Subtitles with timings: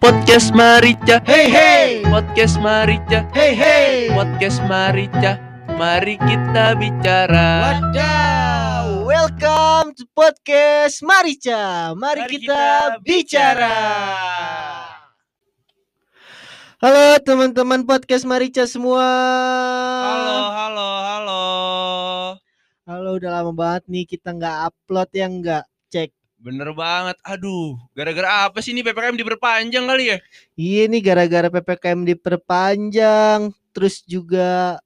[0.00, 4.08] Podcast Marica Hey hey, Podcast Marica hey hey.
[4.08, 5.36] Podcast Marica
[5.76, 11.92] Mari kita bicara Wadaw, welcome to podcast Marica.
[11.92, 13.76] Mari, Mari kita, kita bicara.
[16.80, 19.04] Halo teman-teman podcast Marica semua.
[20.00, 21.44] Halo halo halo
[22.88, 26.10] Halo, udah lama banget nih kita nggak upload ya nggak cek.
[26.40, 27.20] Bener banget.
[27.20, 30.18] Aduh Gara-gara apa sih ini PPKM diperpanjang kali ya?
[30.56, 34.80] Iya nih gara-gara ppkm diperpanjang, terus juga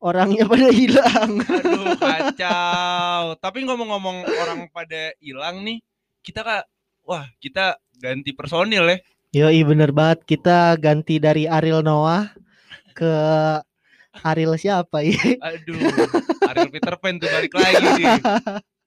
[0.00, 1.44] orangnya pada hilang.
[1.44, 3.36] Aduh kacau.
[3.36, 5.84] Tapi ngomong-ngomong orang pada hilang nih
[6.24, 6.64] Kita kak
[7.08, 8.96] Wah kita ganti personil ya.
[9.44, 10.24] Yoi bener banget.
[10.24, 12.32] Kita ganti dari Ariel Noah
[12.96, 13.12] ke
[14.24, 15.16] Ariel siapa ya?
[15.44, 15.76] Aduh
[16.52, 18.16] Ariel Peter Pan tuh balik lagi nih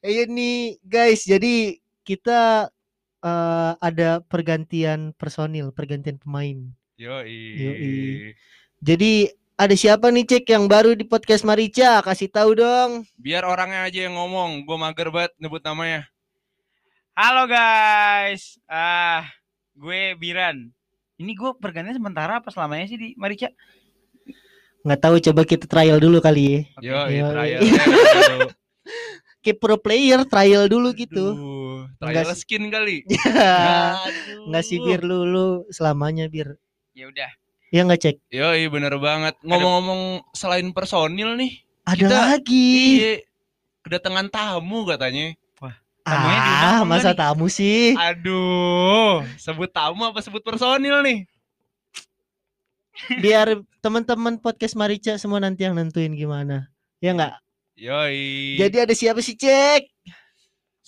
[0.00, 1.76] Iya nih guys, jadi
[2.08, 2.72] kita
[3.20, 6.56] eh, ada pergantian personil, pergantian pemain.
[6.96, 7.40] Yoi.
[7.60, 7.92] Yoi.
[8.80, 9.28] Jadi
[9.60, 12.00] ada siapa nih cek yang baru di podcast Marica?
[12.00, 13.04] Kasih tahu dong.
[13.20, 16.08] Biar orangnya aja yang ngomong Gue mager banget nyebut namanya
[17.12, 19.28] Halo guys, ah
[19.76, 20.72] gue Biran.
[21.20, 23.52] Ini gue pergantian sementara apa selamanya sih di Marica?
[24.80, 26.60] Nggak tahu coba kita trial dulu kali ya.
[26.80, 27.32] Yoi, Yoi.
[27.36, 27.60] trial.
[29.40, 31.32] Kayak pro player trial dulu gitu.
[31.32, 32.44] Aduh, trial sih.
[32.44, 33.08] skin kali.
[34.48, 36.60] Nggak sih bir dulu selamanya bir.
[36.92, 37.30] Ya udah.
[37.70, 38.16] Ya nggak cek.
[38.28, 39.38] Yoi, bener banget.
[39.40, 42.70] Ngomong-ngomong selain personil nih, Ada Kita- lagi.
[42.98, 43.12] iya,
[43.80, 45.32] kedatangan tamu katanya.
[46.00, 47.92] Tamunya diundang Ah, masa tamu sih?
[47.94, 51.28] Aduh, sebut tamu apa sebut personil nih?
[53.20, 56.68] Biar teman-teman podcast Marica semua nanti yang nentuin gimana.
[57.00, 57.38] Ya nggak?
[57.80, 58.60] Yoi.
[58.60, 59.88] Jadi ada siapa sih cek?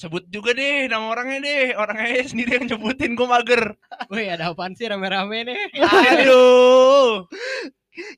[0.03, 1.67] sebut juga deh nama orangnya deh.
[1.79, 3.62] Orangnya sendiri yang nyebutin gue mager.
[4.11, 5.57] Woi ada apaan sih rame-rame nih?
[5.79, 7.25] Aduh.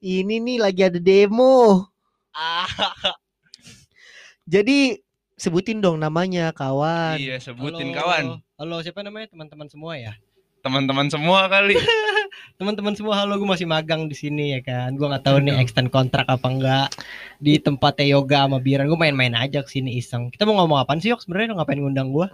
[0.01, 1.87] Ini nih lagi ada demo.
[4.55, 4.97] Jadi
[5.37, 7.21] sebutin dong namanya kawan.
[7.21, 8.25] iya, sebutin Halo, kawan.
[8.59, 10.13] Halo siapa namanya teman-teman semua ya?
[10.65, 11.77] Teman-teman semua kali.
[12.55, 14.95] Teman-teman semua halo gue masih magang di sini ya kan.
[14.95, 16.89] Gue nggak tahu nih extend kontrak apa enggak
[17.41, 18.87] di tempatnya yoga sama Biran.
[18.87, 20.31] Gue main-main aja ke sini iseng.
[20.31, 22.27] Kita mau ngomong apaan sih yok sebenarnya ngapain ngundang gue?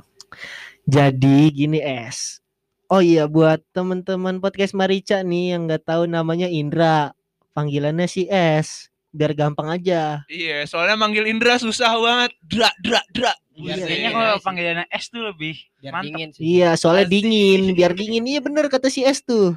[0.84, 2.42] Jadi gini es.
[2.90, 7.14] Oh iya buat teman-teman podcast Marica nih yang nggak tahu namanya Indra,
[7.54, 8.90] panggilannya si S.
[9.10, 10.22] Biar gampang aja.
[10.30, 12.30] Iya, soalnya manggil Indra susah banget.
[12.46, 13.34] Dra dra dra.
[13.58, 16.06] Iya, Iya, kalau panggilannya S tuh lebih Biar Mantap.
[16.06, 16.42] dingin sih.
[16.46, 17.14] Iya, soalnya Asik.
[17.18, 18.22] dingin, biar dingin.
[18.26, 19.54] Iya bener kata si S tuh.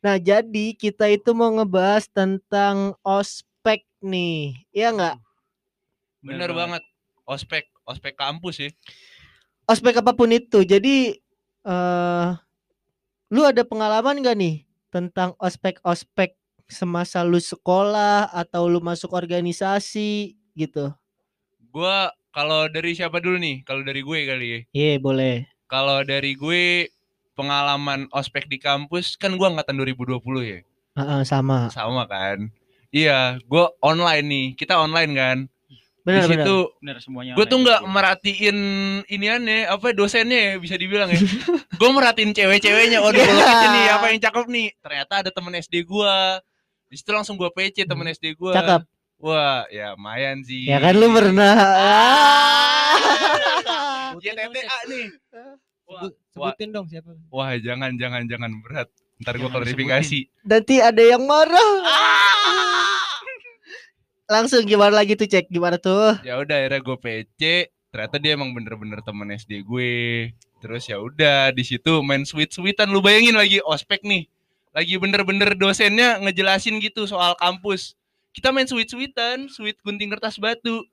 [0.00, 4.56] Nah, jadi kita itu mau ngebahas tentang ospek nih.
[4.72, 5.16] Iya nggak?
[6.24, 6.82] Bener banget.
[7.28, 8.70] Ospek, ospek kampus ya.
[9.68, 10.64] Ospek apa pun itu.
[10.64, 11.20] Jadi
[11.60, 12.28] eh
[13.30, 16.34] lu ada pengalaman gak nih tentang ospek-ospek
[16.66, 20.90] semasa lu sekolah atau lu masuk organisasi gitu?
[21.70, 23.62] Gua kalau dari siapa dulu nih?
[23.62, 24.60] Kalau dari gue kali ya.
[24.74, 25.46] Iya, boleh.
[25.70, 26.90] Kalau dari gue
[27.34, 30.60] pengalaman ospek di kampus kan gua angkatan 2020 ya.
[30.98, 31.70] Heeh, sama.
[31.70, 32.50] Sama kan?
[32.90, 34.46] Iya, gua online nih.
[34.58, 35.38] Kita online kan.
[36.00, 36.46] Benar di benar.
[36.48, 37.32] situ bener semuanya.
[37.36, 38.56] gue tuh nggak merhatiin
[39.04, 41.20] iniannya apa dosennya ya bisa dibilang ya.
[41.80, 43.04] gue merhatiin cewek-ceweknya.
[43.04, 44.66] Waduh, kalau gitu nih apa yang cakep nih?
[44.80, 46.40] Ternyata ada temen SD gua.
[46.88, 48.56] Di situ langsung gua PC temen SD gua.
[48.56, 48.88] Cakep.
[49.20, 50.64] Wah, ya lumayan sih.
[50.64, 51.52] Ya kan lu pernah.
[51.60, 52.96] Ah.
[54.16, 54.66] YTTA Cek.
[54.88, 55.06] nih.
[55.90, 57.10] Wah, Sebutin dong siapa?
[57.34, 58.86] wah, jangan jangan jangan berat.
[59.18, 60.20] Ntar gua Jangan klarifikasi.
[60.46, 61.70] Nanti ada yang marah.
[64.30, 66.14] Langsung gimana lagi tuh cek gimana tuh?
[66.22, 67.40] Ya udah akhirnya gue PC,
[67.90, 70.30] ternyata dia emang bener-bener temen SD gue.
[70.62, 74.30] Terus ya udah di situ main sweet-sweetan lu bayangin lagi ospek nih.
[74.70, 77.98] Lagi bener-bener dosennya ngejelasin gitu soal kampus.
[78.30, 80.86] Kita main sweet-sweetan, sweet gunting kertas batu.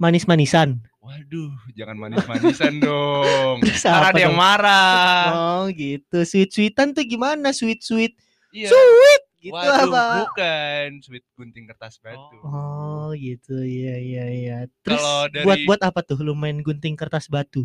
[0.00, 0.80] Manis-manisan.
[1.08, 3.64] Waduh, jangan manis-manisan dong.
[3.64, 5.24] Ntar apa ada yang marah.
[5.32, 6.20] Oh gitu.
[6.20, 7.48] Sweet-sweetan tuh gimana?
[7.50, 8.12] Sweet-sweet.
[8.50, 8.68] Iya.
[8.68, 10.04] Sweet gitu Waduh, apa?
[10.26, 12.36] bukan sweet gunting kertas batu.
[12.42, 13.56] Oh gitu.
[13.56, 14.56] Iya iya iya.
[14.82, 17.64] Terus Kalau dari- buat buat apa tuh lu main gunting kertas batu?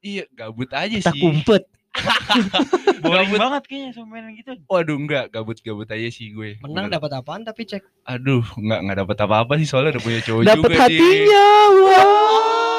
[0.00, 1.20] Iya, gabut aja Tak sih.
[1.20, 1.68] umpet.
[3.02, 3.40] boring Gabut.
[3.42, 4.52] banget kayaknya sama mainan gitu.
[4.64, 6.56] Waduh, enggak, gabut-gabut aja sih gue.
[6.62, 7.82] Menang dapat apaan tapi cek.
[8.06, 10.80] Aduh, enggak enggak dapat apa-apa sih soalnya udah punya cowok Dapat juga nih.
[10.80, 11.46] hatinya.
[11.82, 12.69] Wah.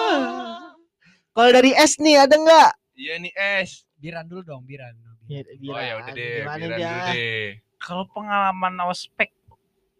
[1.32, 2.70] Kalau dari S nih ada nggak?
[2.94, 3.88] Iya nih es.
[3.96, 4.94] Biran dulu dong, Biran.
[5.26, 6.88] Ya, Oh ya udah deh, Gimana biaran dia?
[6.88, 7.46] dulu deh.
[7.78, 9.30] Kalau pengalaman ospek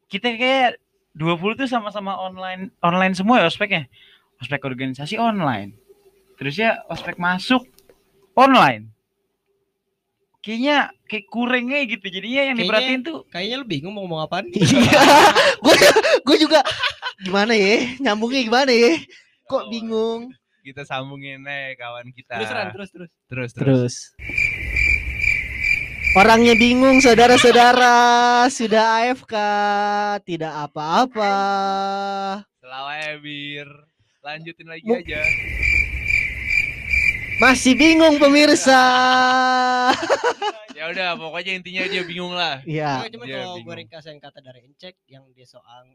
[0.06, 0.76] kita kayak
[1.14, 3.88] 20 tuh sama-sama online online semua ya ospeknya.
[4.38, 5.78] Ospek organisasi online.
[6.36, 7.64] Terus ya ospek masuk
[8.34, 8.92] online.
[10.42, 12.02] kayaknya kayak kurangnya gitu.
[12.04, 14.50] Jadinya yang Kayaknya- diperhatiin tuh Kayaknya lu bingung mau ngomong apaan.
[14.50, 14.66] Iya.
[15.64, 15.76] Gue
[16.26, 16.66] gue juga
[17.22, 17.78] gimana ya?
[18.02, 18.98] Nyambungnya gimana ya?
[19.46, 20.34] Kok bingung?
[20.62, 22.38] Kita sambungin aja kawan kita.
[22.38, 23.10] Terus Ran, terus terus.
[23.26, 23.78] terus, terus.
[23.82, 23.96] Terus
[26.12, 27.96] Orangnya bingung saudara-saudara
[28.52, 29.32] Sudah AFK
[30.22, 31.34] Tidak apa-apa
[32.60, 33.70] Selalu ya bir.
[34.20, 35.24] Lanjutin lagi Mu- aja.
[37.40, 38.84] Masih bingung pemirsa
[40.76, 42.58] Ya udah, pokoknya intinya dia bingung lah.
[42.66, 43.78] Ya cuman dia kalau gue bingung.
[43.80, 45.86] ringkas yang kata dari Encek yang dia soal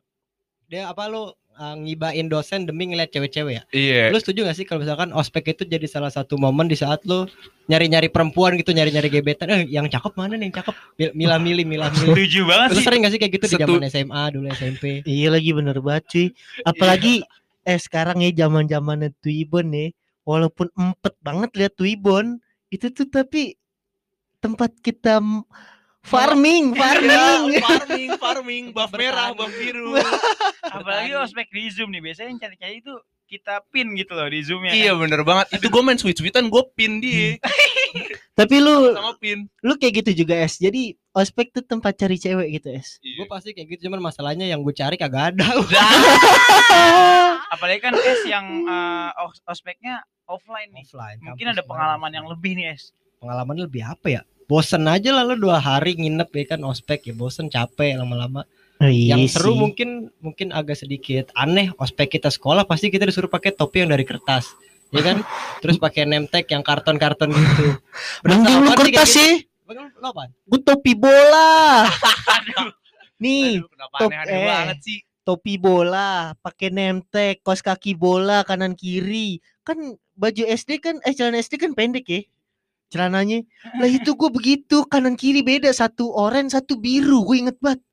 [0.67, 3.63] dia apa lu uh, ngibain dosen demi ngeliat cewek-cewek ya?
[3.71, 4.03] Iya.
[4.11, 7.25] Lu setuju gak sih kalau misalkan ospek itu jadi salah satu momen di saat lu
[7.67, 10.75] nyari-nyari perempuan gitu, nyari-nyari gebetan, eh yang cakep mana nih yang cakep?
[10.97, 12.15] Mil- Milah-milih, milah-milih.
[12.15, 12.85] setuju banget Lu sih.
[12.85, 14.85] sering gak sih kayak gitu di Setu- zaman SMA dulu SMP?
[15.03, 16.27] Iya lagi bener banget cuy
[16.63, 17.15] Apalagi
[17.67, 19.91] Eh sekarang ya zaman zamannya Twibbon nih
[20.23, 22.39] Walaupun empet banget lihat Twibbon
[22.71, 23.59] Itu tuh tapi
[24.39, 25.19] Tempat kita
[26.07, 29.99] Farming Farming Iya, farming, farming, buff merah, buff biru.
[30.77, 32.01] Apalagi ospek di Zoom nih.
[32.01, 32.95] Biasanya yang cari-cari itu
[33.27, 34.73] kita pin gitu loh di Zoom ya.
[34.73, 35.51] iya bener banget.
[35.53, 37.35] Itu gue main switch-switchan, gue pin dia
[38.39, 39.51] Tapi lu sama pin.
[39.61, 43.51] Lu kayak gitu juga Es Jadi ospek tuh tempat cari cewek gitu Es Gue pasti
[43.51, 45.49] kayak gitu, cuman masalahnya yang gue cari kagak ada.
[47.49, 50.85] Apalagi kan es yang eh, os- ospeknya offline nih.
[50.85, 51.19] Offline.
[51.21, 52.95] Mungkin ada pengalaman yang lebih nih es.
[53.17, 54.23] pengalaman lebih apa ya?
[54.47, 58.47] Bosen aja lah lu dua hari nginep ya kan ospek ya bosen capek lama-lama.
[58.77, 59.59] Oh, iya yang seru sih.
[59.59, 59.89] mungkin
[60.21, 64.53] mungkin agak sedikit aneh ospek kita sekolah pasti kita disuruh pakai topi yang dari kertas
[64.93, 65.25] ya kan
[65.65, 67.73] terus pakai name tag yang karton-karton gitu
[68.21, 69.17] apaan sih kayak kertas gitu?
[69.17, 69.33] sih
[69.73, 70.11] lo?
[70.45, 71.89] Gue topi bola
[73.25, 74.45] Nih Aduh, kenapa top aneh-aneh eh.
[74.45, 74.99] banget sih?
[75.27, 79.43] topi bola, pakai nemtek, kos kaki bola kanan kiri.
[79.67, 82.23] Kan baju SD kan eh celana SD kan pendek ya.
[82.97, 83.39] Celananya.
[83.77, 87.23] Lah itu gue begitu, kanan kiri beda, satu oranye, satu biru.
[87.23, 87.85] Gue inget banget.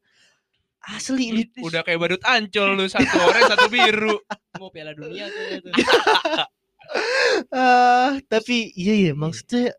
[0.82, 1.44] Asli lu.
[1.60, 4.16] Udah kayak badut ancol lu satu oranye satu biru.
[4.60, 5.74] mau piala dunia tuh, tuh.
[7.50, 9.74] Ah, tapi iya iya maksudnya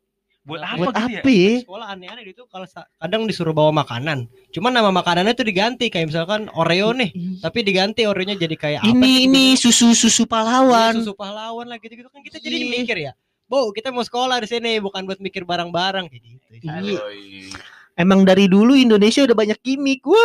[0.45, 1.21] Buat Nah, apa buat gitu ya?
[1.25, 1.53] apa ya?
[1.65, 2.67] sekolah aneh-aneh gitu kalau
[3.01, 8.05] kadang disuruh bawa makanan cuman nama makanannya tuh diganti kayak misalkan Oreo nih tapi diganti
[8.05, 9.73] Oreonya jadi kayak apa Ini sih ini gitu.
[9.73, 10.93] susu susu Iya, pahlawan.
[11.01, 12.69] susu pahlawan lah gitu-gitu kan kita jadi Iya.
[12.77, 13.13] mikir ya
[13.45, 16.65] Bu, kita mau sekolah di sini bukan buat mikir barang-barang kayak gitu.
[16.65, 17.01] Iya.
[17.95, 20.03] Emang dari dulu Indonesia udah banyak gimmick.
[20.03, 20.19] Wah.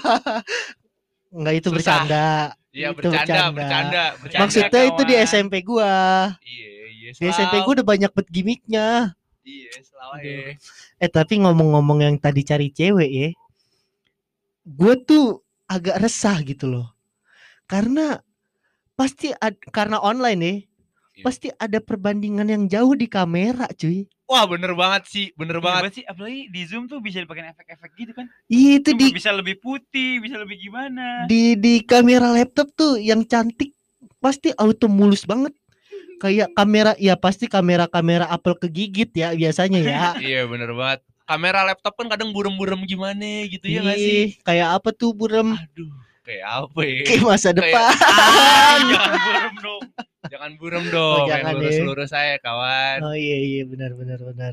[1.30, 1.76] Enggak itu Susah.
[1.78, 2.28] bercanda.
[2.70, 3.50] Iya Itu bercanda, bercanda.
[3.54, 4.40] bercanda, bercanda.
[4.44, 5.26] Maksudnya itu di kawan.
[5.26, 5.94] SMP gua.
[6.42, 7.10] Iya, iya.
[7.14, 8.88] Di SMP gua udah banyak bet gimmicknya.
[9.46, 10.54] Iya, selalu ya.
[11.00, 13.28] Eh tapi ngomong-ngomong yang tadi cari cewek ya.
[14.68, 16.86] Gue tuh agak resah gitu loh.
[17.70, 18.18] Karena
[18.92, 20.54] pasti ad- karena online ya.
[21.10, 21.22] Iya.
[21.22, 24.08] Pasti ada perbandingan yang jauh di kamera cuy.
[24.24, 25.80] Wah, bener banget sih, bener Iya banget.
[25.82, 28.30] banget sih, apalagi di Zoom tuh bisa dipakai efek-efek gitu kan.
[28.46, 31.26] Iya itu Cuma di bisa lebih putih, bisa lebih gimana.
[31.26, 33.74] di di kamera laptop tuh yang cantik
[34.18, 35.50] pasti auto mulus banget.
[36.20, 40.00] Kayak kamera ya pasti kamera-kamera Apple kegigit ya biasanya ya.
[40.22, 41.00] Iya, bener banget.
[41.26, 44.14] Kamera laptop kan kadang burem-burem gimana gitu ya gak sih?
[44.14, 45.54] Ih, Kayak apa tuh burem?
[45.58, 45.90] Aduh,
[46.22, 47.00] kayak apa ya?
[47.08, 47.92] Kayak masa Kayak- depan.
[48.04, 49.82] Ah, jangan burem dong.
[50.30, 51.58] Jangan burem dong, Oh, jangan ya.
[51.58, 52.98] lurus-lurus saya kawan.
[53.02, 54.52] Oh iya iya benar benar benar.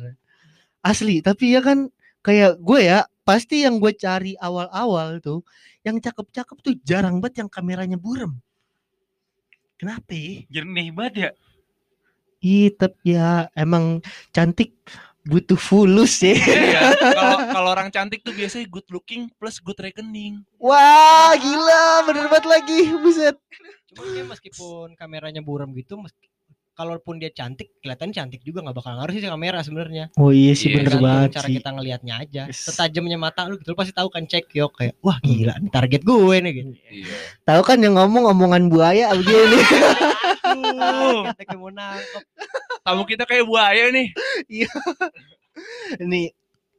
[0.81, 1.91] Asli, tapi ya kan
[2.23, 5.43] kayak gue ya, pasti yang gue cari awal-awal tuh
[5.83, 8.39] yang cakep-cakep tuh jarang banget yang kameranya burem.
[9.77, 10.41] Kenapa ya?
[10.49, 11.29] Jernih banget ya.
[12.39, 13.99] Ih, tapi ya emang
[14.31, 14.73] cantik
[15.27, 16.33] butuh fulus ya.
[16.33, 16.81] Iya,
[17.19, 20.41] kalau kalau orang cantik tuh biasanya good looking plus good reckoning.
[20.57, 23.35] Wah, gila, bener banget lagi, buset.
[23.91, 26.31] Cuman dia meskipun kameranya buram gitu meski,
[26.73, 30.13] kalaupun dia cantik kelihatan cantik juga nggak bakal ngaruh sih si kamera sebenarnya.
[30.15, 31.55] Oh iya sih Iya, bener banget cara sih.
[31.57, 32.43] kita ngelihatnya aja.
[32.47, 32.69] Yes.
[32.69, 36.01] Setajamnya mata lu gitu lu pasti tahu kan cek yo kayak wah gila nih target
[36.05, 36.71] gue nih gitu.
[36.77, 37.15] Iya.
[37.43, 39.57] Tahu kan yang ngomong omongan buaya begini.
[40.63, 41.21] Aduh.
[41.31, 42.23] Kita kayak mau nangkep.
[42.83, 44.07] Tamu kita kayak buaya nih.
[45.97, 46.31] Nih,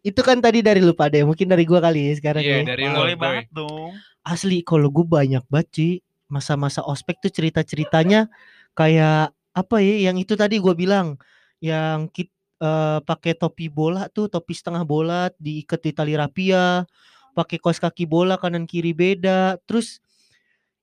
[0.06, 2.64] itu kan tadi dari lu pada, mungkin dari gua kali ya sekarang Iya, ya.
[2.74, 2.94] dari lu.
[2.96, 3.92] Boleh banget dong.
[4.22, 5.92] asli kalau gue banyak banget cuy
[6.28, 8.28] masa-masa ospek tuh cerita-ceritanya
[8.76, 11.16] kayak apa ya yang itu tadi gue bilang
[11.64, 12.28] yang kit
[12.60, 16.84] eh, pakai topi bola tuh topi setengah bola diikat di tali rapia
[17.32, 20.04] pakai kaos kaki bola kanan kiri beda terus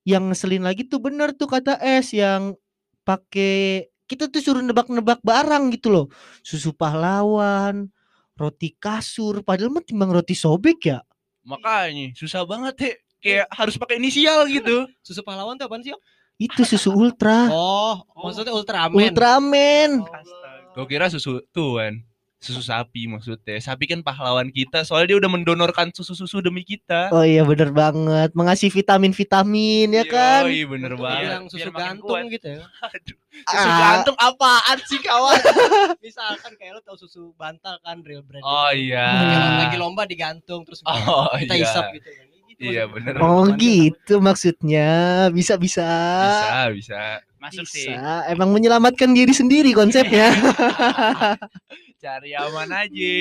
[0.10, 2.58] yang ngeselin lagi tuh bener tuh kata S yang
[3.06, 6.06] pakai kita tuh suruh nebak-nebak barang gitu loh
[6.42, 7.88] susu pahlawan
[8.36, 11.00] roti kasur padahal mah timbang roti sobek ya
[11.46, 12.94] Makanya susah banget ya.
[13.22, 14.86] Kayak harus pakai inisial gitu.
[15.06, 15.94] Susu pahlawan tuh apaan sih?
[16.36, 17.48] Itu susu ultra.
[17.48, 18.98] Oh, maksudnya Ultraman.
[18.98, 19.90] Ultraman.
[20.04, 20.76] Astaga.
[20.76, 22.04] Gue kira susu tuan,
[22.46, 23.58] susu sapi maksudnya.
[23.58, 27.10] Sapi kan pahlawan kita, soalnya dia udah mendonorkan susu-susu demi kita.
[27.10, 28.30] Oh iya bener banget.
[28.32, 30.46] Mengasih vitamin-vitamin ya kan.
[30.46, 31.22] Iya bener Itu banget.
[31.25, 32.62] bilang susu biar gantung gitu ya.
[32.94, 33.80] Aduh, susu Ah.
[33.82, 35.42] gantung apaan sih kawan?
[36.06, 38.42] Misalkan kayak lo tau susu bantal kan real brand.
[38.42, 38.94] Oh gitu.
[38.94, 39.08] iya.
[39.10, 41.66] Yang lagi lomba digantung terus Oh kita iya.
[41.66, 42.25] hisap gitu kan.
[42.46, 43.20] Gitu Iya, bener.
[43.20, 44.88] Oh gitu maksudnya.
[45.30, 45.84] Bisa bisa.
[46.24, 47.02] Bisa, bisa.
[47.48, 47.88] Masuk sih.
[47.88, 48.25] Bisa.
[48.28, 50.34] Emang menyelamatkan diri sendiri konsepnya.
[52.02, 53.16] Cari aman aja.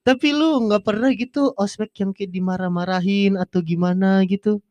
[0.00, 4.62] Tapi lu nggak pernah gitu ospek yang kayak dimarah-marahin atau gimana gitu?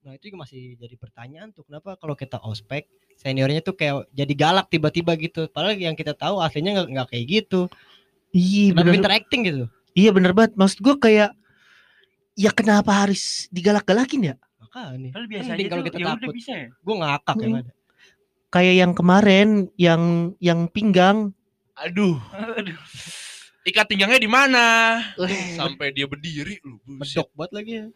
[0.00, 4.32] Nah itu juga masih jadi pertanyaan tuh kenapa kalau kita ospek seniornya tuh kayak jadi
[4.32, 5.44] galak tiba-tiba gitu.
[5.46, 7.68] Padahal yang kita tahu aslinya nggak kayak gitu.
[8.32, 8.92] Iya Kenapa bener.
[8.96, 9.64] pinter acting gitu?
[9.92, 10.56] Iya bener banget.
[10.56, 11.30] Maksud gua kayak
[12.32, 14.34] ya kenapa harus digalak-galakin ya?
[14.62, 15.10] Makanya.
[15.12, 16.32] Kalau biasa Mending aja kalau kita ya takut.
[16.32, 16.68] bisa ya.
[16.72, 17.42] Gue ngakak Hmm.
[17.44, 17.72] yang ada.
[18.50, 20.02] Kayak yang kemarin yang
[20.42, 21.30] yang pinggang.
[21.78, 22.76] Aduh, Aduh.
[23.62, 24.66] ikat pinggangnya di mana?
[25.56, 26.82] Sampai dia berdiri lu.
[26.84, 27.86] Bedok banget lagi ya.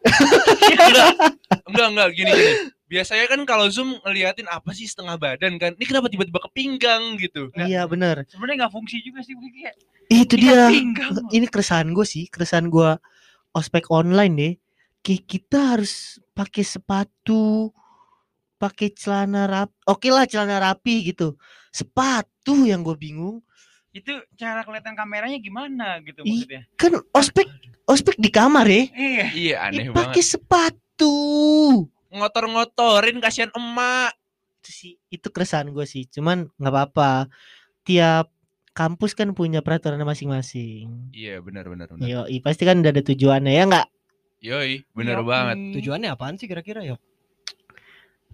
[0.89, 1.09] enggak,
[1.67, 2.53] enggak, enggak gini gini.
[2.85, 5.75] Biasanya kan kalau Zoom ngeliatin apa sih setengah badan kan.
[5.75, 7.51] Ini kenapa tiba-tiba ke pinggang gitu?
[7.57, 8.23] Iya bener.
[8.31, 9.73] Sebenarnya nggak fungsi juga sih ya.
[10.07, 10.71] Itu dia.
[10.71, 11.19] pinggang.
[11.33, 12.95] Ini keresahan gue sih, keresahan gue
[13.51, 14.53] ospek online deh.
[15.03, 17.69] Kayak kita harus pakai sepatu,
[18.55, 19.69] pakai celana rap.
[19.85, 21.35] Oke lah celana rapi gitu.
[21.69, 23.43] Sepatu yang gue bingung.
[23.91, 26.67] Itu cara kelihatan kameranya gimana gitu maksudnya.
[26.75, 27.47] Kan ospek
[27.85, 28.83] ospek di kamar ya.
[28.91, 29.25] Iya.
[29.31, 29.99] Iya aneh Eh, banget.
[30.11, 31.15] pakai sepatu.
[32.11, 34.15] Ngotor-ngotorin kasihan emak.
[34.59, 36.07] Itu sih itu keresahan gue sih.
[36.07, 37.27] Cuman nggak apa-apa.
[37.83, 38.31] Tiap
[38.71, 41.11] kampus kan punya peraturan masing-masing.
[41.11, 42.03] Iya benar benar benar.
[42.03, 43.87] Yo, pasti kan udah ada tujuannya ya nggak?
[44.43, 45.25] Yoi, benar Yoi.
[45.25, 45.57] banget.
[45.79, 46.99] Tujuannya apaan sih kira-kira ya?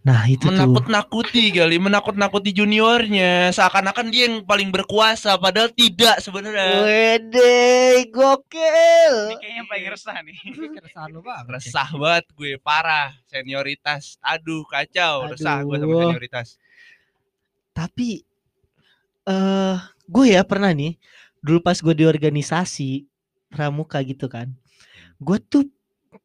[0.02, 0.58] Nah itu tuh.
[0.58, 3.54] Menakut-nakuti kali, menakut-nakuti juniornya.
[3.54, 6.82] Seakan-akan dia yang paling berkuasa, padahal tidak sebenarnya.
[6.82, 9.16] Wede, gokil.
[9.30, 10.38] Ini kayaknya paling resah nih.
[10.82, 11.46] Keresahan lu banget.
[11.54, 13.14] Resah banget gue, parah.
[13.30, 15.30] Senioritas, aduh kacau.
[15.30, 16.02] Resah gue sama Aduh.
[16.10, 16.48] senioritas.
[17.72, 18.26] Tapi
[19.22, 19.78] eh
[20.10, 20.98] gue ya pernah nih
[21.46, 23.06] dulu pas gue di organisasi
[23.54, 24.50] pramuka gitu kan.
[25.22, 25.70] Gue tuh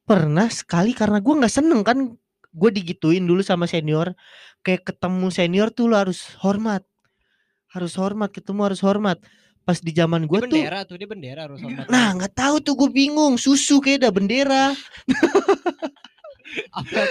[0.09, 2.17] pernah sekali karena gue nggak seneng kan
[2.57, 4.17] gue digituin dulu sama senior
[4.65, 6.81] kayak ketemu senior tuh lo harus hormat
[7.77, 9.21] harus hormat ketemu harus hormat.
[9.67, 11.91] Pas di zaman gue tuh bendera tuh, dia bendera harus hormat.
[11.91, 14.65] nah nggak tahu tuh gue bingung susu kayak ada bendera.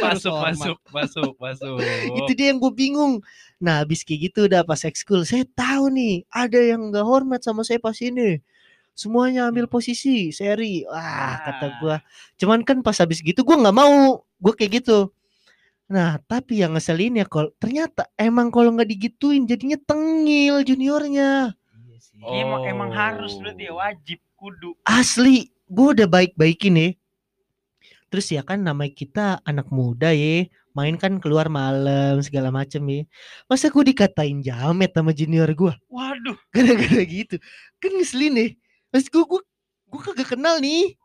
[0.02, 1.78] Masuk, masuk, masuk, masuk.
[2.24, 3.22] itu dia yang gue bingung.
[3.62, 7.62] Nah habis kayak gitu udah pas ekskul saya tahu nih ada yang nggak hormat sama
[7.62, 8.42] saya pas ini.
[8.96, 10.88] Semuanya ambil posisi seri.
[10.90, 11.72] Wah kata Ah.
[11.78, 11.96] gua
[12.42, 15.12] cuman kan pas habis gitu gua nggak mau gue kayak gitu
[15.86, 21.54] nah tapi yang ngeselin ya kalau ternyata emang kalau nggak digituin jadinya tengil juniornya
[21.86, 22.18] Iya sih.
[22.26, 22.34] Oh.
[22.34, 24.74] Emang emang harus berarti ya wajib kudu.
[24.84, 26.92] asli gue udah baik-baikin nih
[28.10, 33.02] terus ya kan namanya kita anak muda ya main kan keluar malam segala macem ya
[33.46, 36.38] masa gue dikatain jamet sama junior gue Waduh.
[36.54, 37.38] gara-gara gitu
[37.78, 38.50] kan ngeselin nih
[38.90, 39.42] mas gue gue
[39.86, 40.98] gue kagak kenal nih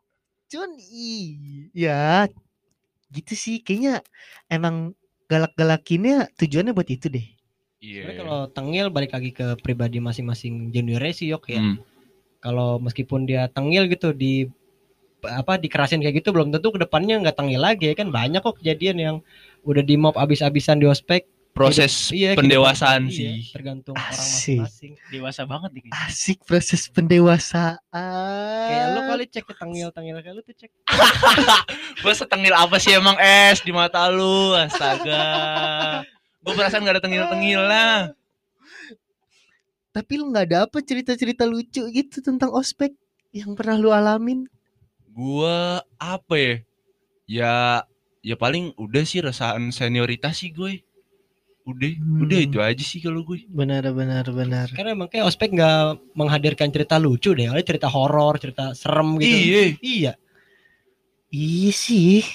[0.49, 0.71] cuman
[1.71, 2.27] iya
[3.11, 4.03] gitu sih kayaknya
[4.47, 4.95] emang
[5.27, 7.27] galak-galakinnya tujuannya buat itu deh
[7.81, 8.05] Iya.
[8.05, 10.69] Sebenarnya kalau tengil balik lagi ke pribadi masing-masing
[11.17, 11.57] sih yok ya.
[11.65, 11.81] Hmm.
[12.37, 14.45] Kalau meskipun dia tengil gitu di
[15.25, 18.57] apa dikerasin kayak gitu belum tentu ke depannya nggak tengil lagi ya kan banyak kok
[18.57, 19.15] kejadian yang
[19.61, 23.27] udah di mob abis-abisan di ospek Proses Iya, pendewasaan sih.
[23.27, 24.55] iya, tergantung orang Asik.
[24.57, 25.81] masing-masing Dewasa banget nih.
[25.83, 26.07] kayaknya.
[26.07, 27.75] asik proses pendewasaan
[28.65, 30.71] kayak lu kali cek ke tengil-tengil kayak lu tuh cek
[32.01, 34.55] Gue setengil apa sih emang es di mata lu?
[34.55, 35.23] Astaga.
[36.39, 38.15] Gue perasaan gak ada tengil-tengil lah.
[39.91, 42.95] tapi lu nggak dapet cerita-cerita lucu gitu tentang ospek
[43.29, 44.47] yang pernah lu alamin
[45.05, 46.55] Gua apa ya?
[47.27, 47.53] Ya
[48.21, 50.79] ya paling udah sih resahan senioritas sih gue.
[51.61, 52.25] Udah, Hmm.
[52.25, 53.45] udah itu aja sih kalau gue.
[53.45, 58.41] benar benar benar karena emang kayak ospek nggak menghadirkan cerita lucu deh oleh cerita horor
[58.41, 60.13] cerita serem gitu Iya, iya
[61.29, 62.25] iya sih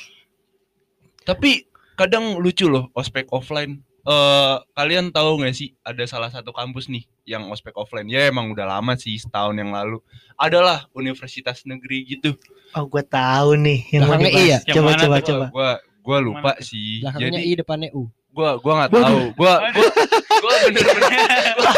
[1.26, 1.66] tapi
[1.98, 3.82] kadang lucu loh ospek offline.
[4.06, 8.54] Eh kalian tahu nggak sih ada salah satu kampus nih yang ospek offline ya emang
[8.54, 9.98] udah lama sih setahun yang lalu
[10.38, 12.38] adalah universitas negeri gitu
[12.70, 14.62] oh gue tahu nih yang iya.
[14.62, 15.26] Yang coba mana coba tuh?
[15.26, 15.70] coba gua
[16.06, 16.62] gua lupa Mana?
[16.62, 18.06] sih belakangnya jadi i depannya u
[18.36, 19.88] gua gua nggak tahu gua gua
[20.36, 21.08] gua bener-bener
[21.56, 21.72] gua,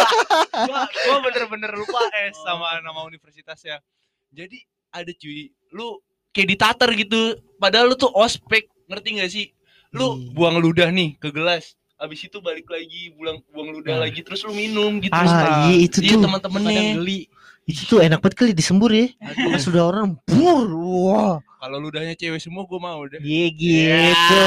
[0.66, 3.78] gua, gua bener-bener lupa es sama nama universitasnya
[4.28, 4.58] jadi
[4.90, 7.20] ada cuy lu kayak ditater gitu
[7.56, 9.46] padahal lu tuh ospek ngerti gak sih
[9.90, 10.34] lu Hmm.
[10.34, 14.02] buang ludah nih ke gelas abis itu balik lagi buang buang ludah Nah.
[14.04, 16.22] lagi terus lu minum gitu Ah, iya itu iya tuh.
[16.22, 17.20] teman-temannya geli.
[17.64, 19.10] Itu tuh enak banget kali disembur ya.
[19.18, 20.68] Pas sudah orang bur.
[20.72, 21.36] Wah.
[21.58, 24.46] Kalau ludahnya cewek semua gue mau deh Iya gitu.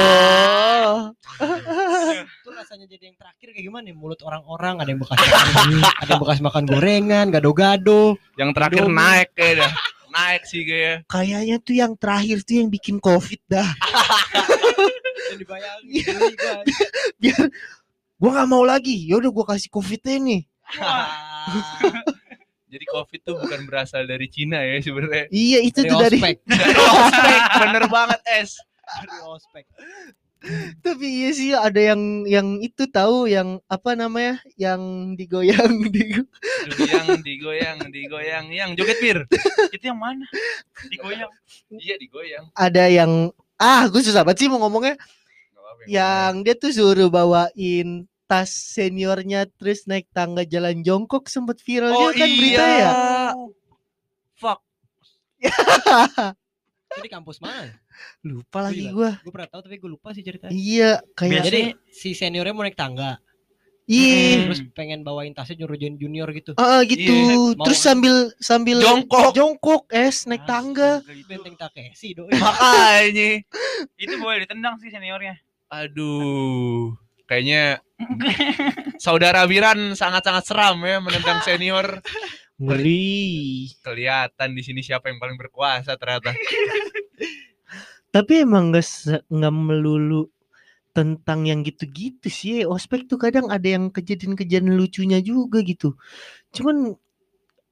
[2.40, 3.94] Itu rasanya jadi yang terakhir kayak gimana nih?
[3.94, 5.56] Mulut orang-orang ada yang bekas makan,
[6.00, 8.16] ada yang bekas makan gorengan, gado-gado.
[8.40, 8.96] yang terakhir Indomie.
[8.96, 9.72] naik kayak dah
[10.12, 13.64] naik sih kayak Kayaknya tuh yang terakhir tuh yang bikin covid dah.
[15.32, 16.60] Yang dibayangin gua.
[17.16, 17.42] Biar
[18.20, 19.08] gua nggak mau lagi.
[19.08, 20.42] Ya udah gua kasih covidnya nih.
[22.72, 26.16] jadi covid tuh bukan berasal dari Cina ya sebenarnya Iya itu Dari tuh dari.
[26.16, 28.50] ospek, dari ospek bener banget es
[28.82, 29.64] dari ospek.
[30.82, 34.82] Tapi iya sih ada yang yang itu tahu yang apa namanya yang
[35.14, 36.26] digoyang digo-
[36.66, 39.18] digoyang digoyang digoyang yang joget bir
[39.70, 40.26] Itu yang mana?
[40.88, 41.30] Digoyang.
[41.72, 44.98] iya digoyang ada yang ah gue susah banget sih mau ngomongnya
[45.84, 52.08] yang dia tuh suruh bawain tas seniornya terus naik tangga jalan jongkok sempet viral oh
[52.08, 52.90] juga kan iya berita ya
[54.34, 54.60] fuck
[56.92, 57.72] Itu di kampus mana?
[58.22, 58.92] lupa lagi Gila.
[58.92, 60.52] gua Gue pernah tahu tapi gue lupa sih ceritanya.
[60.52, 63.16] iya kayak Jadi si seniornya mau naik tangga,
[63.84, 66.52] iya terus pengen bawain tasnya nyuruh join junior gitu.
[66.54, 67.00] Ah, gitu
[67.52, 69.32] Iya, terus sambil sambil Jongkok.
[69.32, 72.28] jongkok es naik tangga Astaga, itu, Benteng Takeshi doi.
[72.30, 73.30] makanya
[73.96, 75.40] itu boleh ditendang sih seniornya.
[75.68, 76.92] aduh
[77.32, 77.80] kayaknya
[79.04, 82.04] saudara Biran sangat-sangat seram ya menendang senior.
[82.60, 83.72] Ngeri.
[83.80, 86.36] Kelihatan di sini siapa yang paling berkuasa ternyata.
[88.14, 88.84] Tapi emang nggak
[89.32, 90.28] nggak melulu
[90.92, 92.68] tentang yang gitu-gitu sih.
[92.68, 95.96] Ospek tuh kadang ada yang kejadian-kejadian lucunya juga gitu.
[96.52, 96.92] Cuman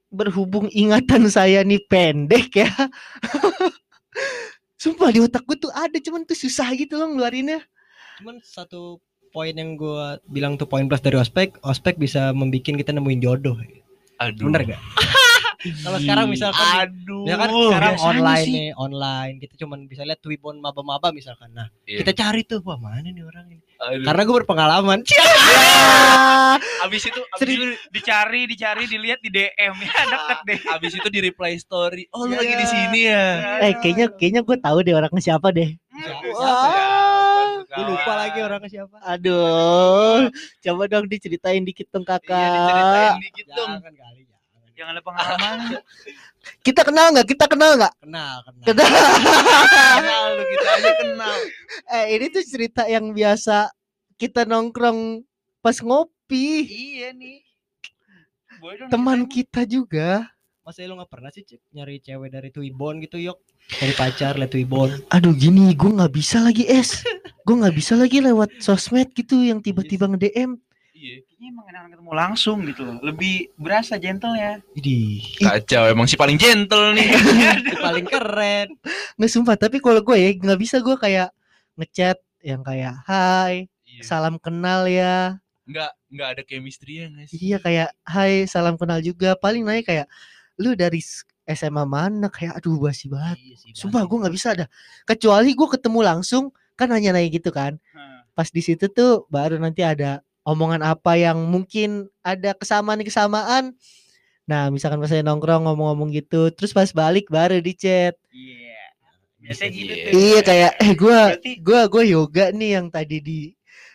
[0.09, 2.73] berhubung ingatan saya nih pendek ya.
[4.81, 7.61] Sumpah di otak gue tuh ada cuman tuh susah gitu loh ngeluarinnya.
[8.17, 12.91] Cuman satu poin yang gue bilang tuh poin plus dari ospek, ospek bisa membuat kita
[12.91, 13.57] nemuin jodoh.
[14.17, 14.81] aduh Bener gak?
[15.61, 18.53] Kalau sekarang misalkan aduh Ya kan sekarang biasanya online sih.
[18.55, 19.35] nih, online.
[19.39, 21.53] Kita cuman bisa lihat Twibbon maba-maba misalkan.
[21.53, 22.01] Nah, Iya.
[22.01, 23.61] kita cari tuh, wah mana nih orang ini?
[23.77, 24.05] Aduh.
[24.09, 24.99] Karena gue berpengalaman.
[26.81, 30.59] abis itu abis Serius, dicari, dicari, dilihat di DM ya deket deh.
[30.77, 32.41] abis itu di reply story oh lu Iya.
[32.41, 33.25] lagi di sini ya
[33.61, 35.77] eh kayaknya kayaknya gue tahu deh orangnya siapa deh
[36.33, 36.90] Wah.
[37.71, 38.97] Gue lupa lagi orangnya siapa.
[39.01, 40.27] aduh
[40.59, 44.69] coba dong diceritain dikit dong iya kakak diceritain dikit dong Jangan kali, jangan.
[44.75, 45.57] Jangan ada pengalaman.
[46.67, 48.65] kita kenal nggak kita kenal nggak Kenal, kenal.
[48.67, 49.13] kenal
[49.93, 51.37] kenal lu kita aja kenal
[51.93, 53.69] eh ini tuh cerita yang biasa
[54.17, 55.23] kita nongkrong
[55.61, 57.45] pas ngopi iya nih.
[58.57, 60.27] Boleh teman kita juga
[60.61, 63.41] Masa lu gak pernah sih nyari cewek dari Twibbon gitu yuk?
[63.73, 64.93] Dari pacar liat Twibbon.
[65.09, 67.01] aduh gini gue nggak bisa lagi es
[67.41, 70.51] gue nggak bisa lagi lewat sosmed gitu yang tiba-tiba nge DM
[70.93, 71.17] iya.
[71.23, 72.97] Kayaknya emang enak ketemu langsung gitu loh.
[73.01, 74.61] Lebih berasa gentle ya.
[74.73, 77.09] Idih, kacau emang si paling gentle nih.
[77.65, 78.69] Itu paling keren.
[79.17, 81.33] nggak sumpah tapi kalau gue ya nggak bisa gue kayak
[81.75, 84.03] ngechat yang kayak hai Iya.
[84.07, 85.41] salam kenal ya.
[85.65, 87.37] Nggak nggak ada chemistry ya nggak sih?
[87.43, 89.33] Iya kayak hai salam kenal juga.
[89.35, 90.07] Paling naik kayak
[90.57, 92.29] lu dari s- SMA mana?
[92.29, 93.41] Kayak aduh basi banget.
[93.41, 94.69] Iya sih, sumpah gue nggak bisa ada
[95.03, 97.77] kecuali gue ketemu langsung kan hanya nanya gitu kan
[98.33, 103.77] pas di situ tuh baru nanti ada omongan apa yang mungkin ada kesamaan kesamaan
[104.49, 108.81] nah misalkan pas saya nongkrong ngomong-ngomong gitu terus pas balik baru di chat Iya.
[109.41, 110.05] Biasanya gitu Iya.
[110.05, 110.13] tuh.
[110.17, 113.41] iya kayak eh gue Berarti gue gue yoga nih yang tadi di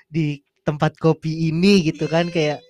[0.06, 0.26] di
[0.62, 2.62] tempat kopi ini gitu kan kayak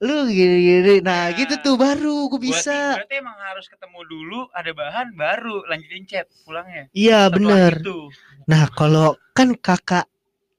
[0.00, 4.40] lu gini-gini nah Nah, gitu tuh baru gue berarti, bisa berarti emang harus ketemu dulu,
[4.56, 6.88] ada bahan baru lanjutin chat pulangnya.
[6.96, 8.08] iya bener Itu.
[8.50, 10.10] Nah kalau kan kakak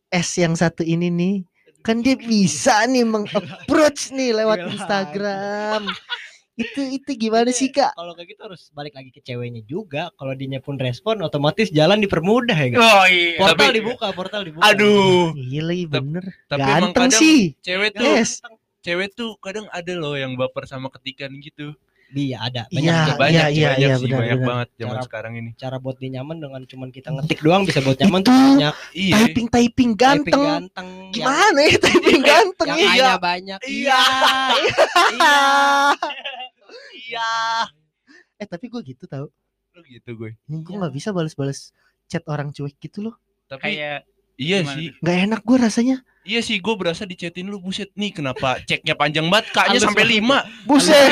[0.10, 1.36] S yang satu ini nih
[1.82, 4.70] kan dia bisa nih meng-approach nih lewat Gila.
[4.72, 5.82] Instagram
[6.54, 10.12] itu itu gimana sih kak Kalau kayak gitu harus balik lagi ke ceweknya juga.
[10.14, 12.68] Kalau dinya pun respon, otomatis jalan dipermudah ya.
[12.70, 12.78] Gak?
[12.78, 13.40] Oh iya.
[13.40, 14.62] Portal Tapi- dibuka, portal dibuka.
[14.62, 18.32] aduh iya lagi Tep- bener tapi emang ganteng kadang sih cewek tuh Yes.
[18.80, 21.74] cewek tuh kadang ada loh yang baper sama ketikan gitu
[22.14, 22.62] Iya ada.
[22.68, 23.14] Banyak Iya, aja.
[23.16, 24.50] banyak iya, sih, iya, banyak iya, sih benar, banyak benar.
[24.50, 27.80] banget zaman Cara- sekarang ini Cara buat dia nyaman dengan cuman kita ngetik doang bisa
[27.80, 28.74] buat nyaman tuh banyak.
[28.94, 30.90] iya typing typing Typing ganteng ganteng.
[31.10, 33.60] gimana ya typing ganteng Yang, ya hanya banyak.
[33.64, 34.02] Iya.
[35.14, 35.34] iya
[37.02, 37.30] iya
[38.36, 39.30] eh tapi gue gitu tau
[39.72, 40.78] lu gitu gue gue Iya.
[40.78, 41.72] nggak bisa balas-balas
[42.06, 44.04] chat orang cuek gitu loh tapi Kayak
[44.36, 48.10] iya gimana sih nggak enak gue rasanya iya sih gue berasa dicetin lu buset nih
[48.12, 51.10] kenapa ceknya panjang banget kaknya sampai lima buset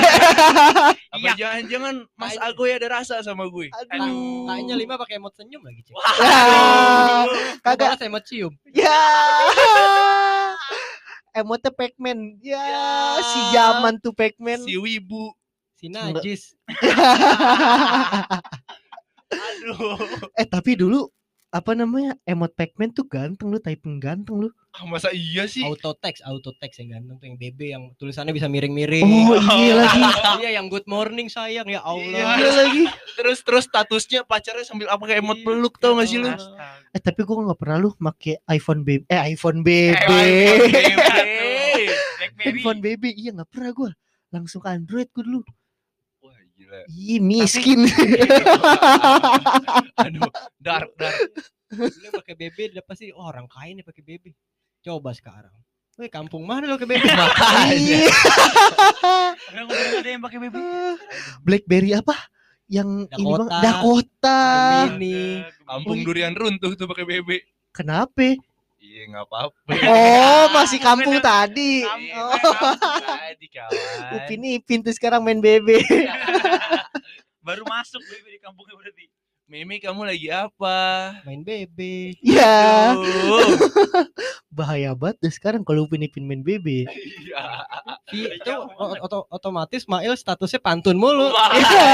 [1.10, 1.32] apa Iya.
[1.36, 5.94] jangan-jangan Mas Agoy ada rasa sama gue aduh Kayaknya lima pakai emot senyum lagi cek.
[5.94, 6.02] ya
[7.60, 8.54] Kagak kagak emot cium.
[8.70, 8.94] ya
[11.36, 12.42] emotnya Pac-Man.
[12.42, 12.88] Ya, Ya.
[13.22, 14.60] si zaman tuh Pac-Man.
[14.66, 15.32] Si wibu.
[15.78, 16.58] Si najis.
[19.30, 19.96] Aduh.
[20.34, 21.06] eh, tapi dulu
[21.50, 22.14] apa namanya?
[22.30, 24.50] Emot Pac-Man tuh ganteng lu, typing ganteng lu.
[24.70, 25.66] Ah, masa iya sih?
[25.66, 29.02] Auto text, auto text yang ganteng tuh yang BB yang tulisannya bisa miring-miring.
[29.02, 30.02] Oh, iya lagi.
[30.46, 32.38] iya yang good morning sayang ya Allah.
[32.38, 32.84] Iya lagi.
[33.18, 36.32] Terus terus statusnya pacarnya sambil apa kayak emot peluk tau gak sih lu?
[36.96, 39.04] Eh, tapi gua nggak pernah lu make iPhone baby.
[39.12, 39.92] Eh, iPhone baby.
[40.08, 40.56] Eh,
[42.48, 43.04] iPhone BB.
[43.20, 43.92] Iya nggak pernah gua.
[44.32, 45.42] Langsung Android gua dulu.
[46.60, 46.80] Gila.
[46.92, 47.88] Ih, miskin.
[50.04, 50.28] Aduh,
[50.60, 51.16] dark dark.
[51.72, 54.36] Dulu pakai BB udah pasti oh, orang kaya nih pakai BB.
[54.84, 55.56] Coba sekarang.
[55.96, 57.00] Woi, kampung mana lo ke BB?
[57.00, 58.12] Iya.
[59.56, 60.56] Udah ngomong ada yang pakai BB.
[61.48, 62.16] Blackberry apa?
[62.68, 63.64] Yang ini bang Dakota.
[63.64, 64.42] Dakota.
[65.00, 65.20] Ini
[65.64, 67.40] Kampung durian runtuh tuh pakai BB.
[67.72, 68.36] Kenapa?
[68.80, 69.60] Iya nggak apa-apa.
[69.92, 71.84] Oh, masih kampung tadi.
[71.84, 73.20] Kampung, Oh, kampung.
[73.20, 74.16] Tadi kawan.
[74.16, 75.84] Upin Ipin tuh sekarang main BB.
[77.44, 79.06] Baru masuk BB di kampungnya berarti.
[79.50, 80.78] Mimi kamu lagi apa?
[81.26, 81.80] main BB.
[82.22, 83.58] Ya, Aduh.
[84.54, 86.86] bahaya banget deh sekarang kalau Upin Ipin main BB.
[86.86, 87.46] Iya.
[88.14, 88.54] Itu
[89.34, 91.34] otomatis Mail statusnya pantun mulu.
[91.34, 91.90] Wah, Ya,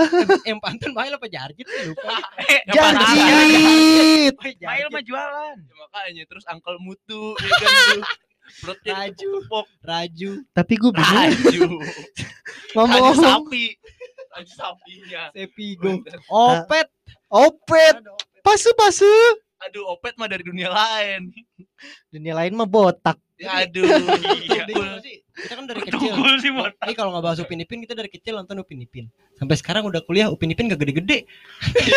[0.48, 2.24] yang pantun Mail apa Jarjit lupa.
[2.72, 4.32] Jarjit.
[4.32, 5.04] Oh, Mail mah Jarjit.
[5.04, 5.56] jualan.
[5.60, 8.00] Ya, makanya terus Uncle Mutu ya kan.
[8.64, 9.30] Perutnya Raju.
[9.84, 10.30] Raju.
[10.56, 11.36] Tapi gue bingung Raju.
[11.36, 11.64] Raju
[12.72, 13.44] ngomong-ngomong.
[13.44, 13.76] sapi.
[14.38, 15.22] Raju sapinya.
[15.34, 15.90] Sepigo.
[16.30, 16.86] Opet.
[17.28, 17.94] Opet,
[18.40, 19.10] pasu pasu.
[19.66, 21.34] Aduh, Opet mah dari dunia lain.
[22.14, 23.18] Dunia lain mah botak.
[23.38, 23.82] Ya, aduh.
[23.82, 24.64] Iya.
[25.38, 26.12] Kita kan dari kecil.
[26.42, 26.66] Sih mau.
[26.66, 29.06] Ini kalau nggak bahas Upin Ipin kita dari kecil nonton Upin Ipin.
[29.38, 31.30] Sampai sekarang udah kuliah Upin Ipin gak gede-gede.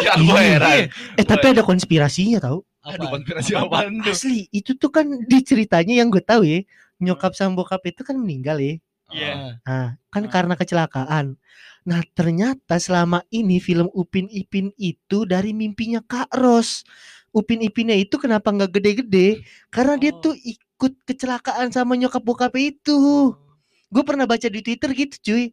[0.05, 0.93] Ya, gue heran.
[1.17, 2.61] Eh tapi ada konspirasinya tahu?
[2.85, 3.17] Aduh, Apa?
[3.17, 4.13] konspirasi apaan tuh?
[4.13, 6.61] Asli, itu tuh kan di ceritanya yang gue tahu ya,
[7.01, 8.77] nyokap sama bokap itu kan meninggal ya.
[9.11, 9.59] Iya.
[9.63, 10.31] Ah, Nah, kan Ah.
[10.31, 11.25] karena kecelakaan.
[11.83, 16.85] Nah, ternyata selama ini film Upin Ipin itu dari mimpinya Kak Ros.
[17.31, 19.43] Upin Ipinnya itu kenapa nggak gede-gede?
[19.73, 20.19] Karena dia Oh.
[20.31, 23.33] tuh ikut kecelakaan sama nyokap bokap itu.
[23.91, 25.45] Gue pernah baca di Twitter gitu, cuy.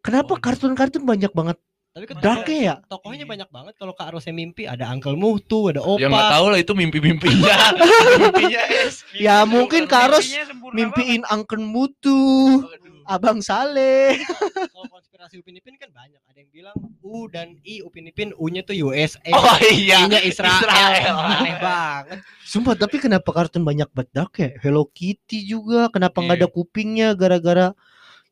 [0.00, 0.40] Kenapa Oh.
[0.40, 1.58] kartun-kartun banyak banget
[1.98, 2.74] Tapi kan darknya ya?
[2.84, 3.30] tokohnya Iya.
[3.30, 5.98] banyak banget kalau Kak Rosnya mimpi ada Uncle Muhtu, ada Opa.
[5.98, 7.54] Ya nggak tahu lah itu mimpi-mimpinya.
[8.22, 9.02] mimpinya es.
[9.12, 12.22] Ya, mungkin Kak Ros Mimpinya sempurna Mimpiin Angken Mutu,
[12.62, 13.02] Aduh.
[13.04, 14.20] Abang Saleh.
[14.68, 16.20] Kalau konspirasi Upin Ipin kan banyak.
[16.22, 19.18] Ada yang bilang U dan I Upin Ipin U-nya tuh USA.
[19.30, 20.04] Oh iya.
[20.04, 20.60] I-nya Israel.
[20.60, 21.14] Israel.
[21.16, 22.18] Aneh banget.
[22.42, 24.52] Sumpah tapi kenapa kartun banyak banget dark ya?
[24.58, 26.44] Hello Kitty juga kenapa nggak Iya.
[26.44, 27.72] ada kupingnya gara-gara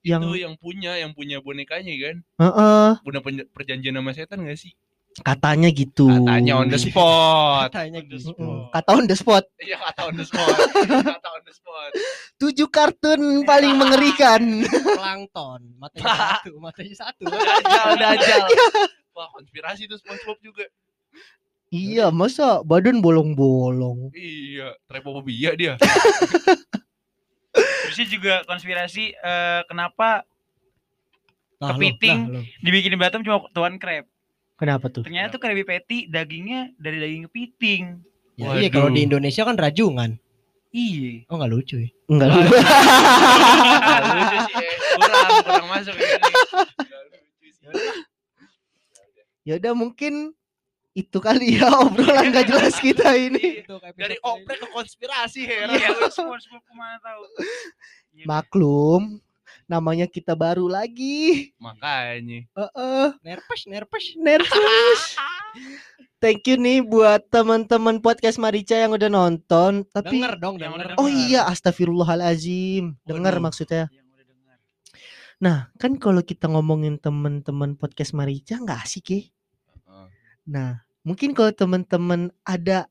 [0.06, 2.16] yang Itu yang punya, yang punya bonekanya kan.
[2.38, 4.70] Heeh, Punya pen- perjanjian sama setan gak sih?
[5.16, 6.04] katanya gitu.
[6.12, 7.72] Katanya on the spot.
[7.72, 8.36] Katanya On the gitu.
[8.36, 9.44] Mm, Kata on the spot.
[9.56, 10.56] Iya kata on the spot.
[11.08, 11.90] Kata on the spot.
[12.36, 14.44] Tujuh kartun paling mengerikan.
[14.68, 15.72] Plankton.
[15.80, 16.60] Matanya satu.
[16.60, 17.24] Matanya satu.
[17.32, 18.44] Dajjal, dajjal.
[19.10, 20.68] Wah konspirasi tuh SpongeBob juga.
[21.72, 24.12] iya, masa badan bolong-bolong.
[24.12, 25.72] Iya, trepofobia dia.
[27.96, 30.28] Terusnya juga konspirasi eh, kenapa
[31.56, 32.20] Nah, Kepiting.
[32.28, 34.04] nah, dibikin Batam cuma tuan krab.
[34.60, 35.00] Kenapa tuh?
[35.08, 37.96] Ternyata tuh Krabby Patty dagingnya dari daging kepiting.
[38.36, 40.20] Ya, iya kalau di Indonesia kan rajungan.
[40.68, 41.24] Iya.
[41.32, 41.88] Oh nggak lucu ya.
[42.12, 42.28] Enggak.
[42.28, 44.76] Nggak lucu sih, eh.
[45.00, 46.16] kurang, kurang masuk lucu
[49.46, 50.34] ya udah mungkin
[50.96, 53.60] itu kali ya obrolan gak jelas kita ini.
[54.00, 55.76] Dari oprek ke konspirasi heran.
[56.08, 57.22] SpongeBob ke mana tahu.
[58.16, 58.24] Iya.
[58.24, 59.20] Maklum,
[59.68, 61.52] namanya kita baru lagi.
[61.60, 62.48] Makanya.
[62.48, 63.06] Heeh.
[63.20, 64.16] nerpes nerpes.
[64.16, 65.02] Nervous.
[66.16, 69.84] Thank you nih buat teman-teman podcast Marica yang udah nonton.
[69.92, 70.96] Tapi Denger dong denger.
[70.96, 72.96] oh iya, astagfirullahalazim.
[73.04, 73.92] Dengar maksudnya.
[73.92, 74.56] Yang udah dengar.
[75.44, 79.20] Nah, kan kalau kita ngomongin teman-teman podcast Marica nggak asik ya.
[79.20, 80.06] Heeh.
[80.48, 82.90] Nah, mungkin kalau teman-teman ada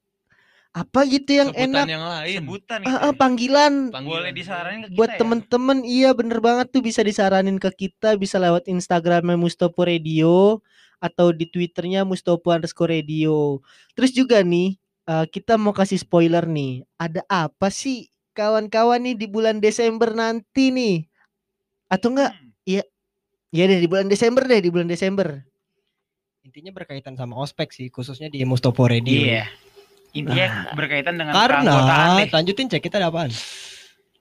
[0.76, 2.38] apa gitu yang Sebutan enak, yang lain.
[2.44, 2.92] Sebutan gitu.
[2.92, 3.12] ah, ya.
[3.16, 4.12] panggilan Panggilan.
[4.20, 5.18] Boleh disaranin ke kita buat ya?
[5.24, 10.60] temen-temen iya bener banget tuh bisa disaranin ke kita bisa lewat Instagramnya Mustopo Radio
[11.00, 13.64] atau di Twitternya Mustopo underscore Radio
[13.96, 14.76] terus juga nih
[15.08, 20.76] eh, kita mau kasih spoiler nih ada apa sih kawan-kawan nih di bulan Desember nanti
[20.76, 21.08] nih
[21.88, 22.52] atau enggak Hmm.
[23.56, 25.40] ya deh di bulan Desember deh di bulan Desember
[26.46, 29.18] Intinya berkaitan sama ospek sih, khususnya di Mustopo Radio.
[29.18, 29.50] Iya.
[30.14, 33.34] Intinya berkaitan dengan Karena lanjutin cek kita ada apaan?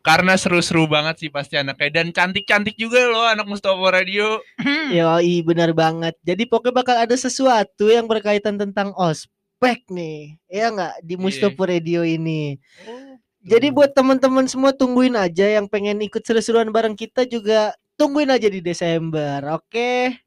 [0.00, 4.40] Karena seru-seru banget sih pasti anaknya dan cantik-cantik juga loh anak Mustafa Radio.
[4.96, 11.04] Yoi benar banget jadi pokoknya bakal ada sesuatu yang berkaitan tentang ospek nih ya nggak
[11.04, 11.20] di Iya.
[11.20, 12.56] Mustopo Radio ini
[13.44, 18.48] Jadi buat teman-teman semua tungguin aja yang pengen ikut seru-seruan bareng kita juga tungguin aja
[18.48, 19.60] di Desember.
[19.60, 20.23] Oke.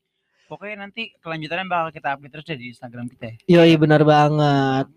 [0.47, 3.35] Pokoknya nanti kelanjutannya bakal kita update terus deh di Instagram kita ya.
[3.59, 4.87] Yoi benar banget.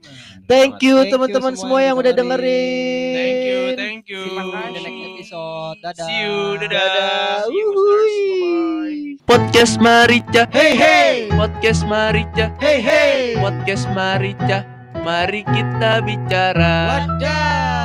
[0.46, 3.14] Thank you Thank you teman-teman semua semua yang udah dengerin.
[3.14, 4.22] Thank you, thank you.
[4.26, 5.76] See you the next episode.
[5.86, 6.06] Dadah.
[6.06, 6.82] See you, dadah.
[6.82, 7.36] Dadah.
[7.46, 7.70] See you.
[9.30, 10.50] Podcast Marica.
[10.50, 11.30] Hey hey.
[11.30, 12.50] Podcast Marica.
[12.58, 13.38] Hey hey.
[13.38, 14.66] Podcast Marica.
[15.00, 17.06] Mari kita bicara.
[17.06, 17.79] Wadah.